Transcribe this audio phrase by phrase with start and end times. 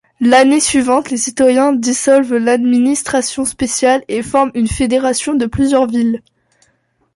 [0.19, 6.23] L'année suivante, les citoyens dissolvent l'administration spéciale et forment une fédération de plusieurs villes.